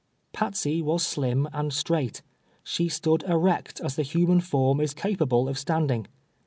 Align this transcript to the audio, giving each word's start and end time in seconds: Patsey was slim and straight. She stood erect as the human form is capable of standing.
Patsey 0.33 0.81
was 0.81 1.05
slim 1.05 1.47
and 1.53 1.71
straight. 1.71 2.23
She 2.63 2.89
stood 2.89 3.21
erect 3.27 3.79
as 3.81 3.97
the 3.97 4.01
human 4.01 4.39
form 4.41 4.81
is 4.81 4.95
capable 4.95 5.47
of 5.47 5.59
standing. 5.59 6.07